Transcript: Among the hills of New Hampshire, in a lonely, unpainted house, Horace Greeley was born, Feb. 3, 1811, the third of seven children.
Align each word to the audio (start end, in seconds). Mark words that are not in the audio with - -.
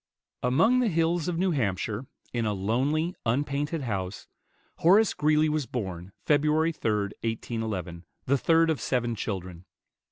Among 0.41 0.79
the 0.79 0.87
hills 0.87 1.27
of 1.27 1.37
New 1.37 1.51
Hampshire, 1.51 2.07
in 2.33 2.43
a 2.47 2.53
lonely, 2.53 3.13
unpainted 3.23 3.83
house, 3.83 4.27
Horace 4.77 5.13
Greeley 5.13 5.47
was 5.47 5.67
born, 5.67 6.11
Feb. 6.25 6.41
3, 6.43 6.49
1811, 6.53 8.05
the 8.25 8.35
third 8.35 8.71
of 8.71 8.81
seven 8.81 9.13
children. 9.13 9.65